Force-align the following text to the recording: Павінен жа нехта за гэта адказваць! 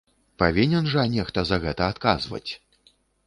Павінен 0.43 0.87
жа 0.93 1.03
нехта 1.17 1.43
за 1.51 1.59
гэта 1.65 1.91
адказваць! 1.95 2.47